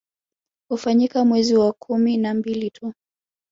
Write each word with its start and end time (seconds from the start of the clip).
Hufanyika 0.69 1.25
mwezi 1.25 1.55
wa 1.55 1.73
kumi 1.73 2.17
na 2.17 2.33
mbili 2.33 2.69
tu 2.71 2.93